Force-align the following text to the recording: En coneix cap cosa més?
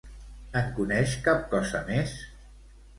En 0.61 0.71
coneix 0.79 1.15
cap 1.29 1.47
cosa 1.55 1.85
més? 1.95 2.19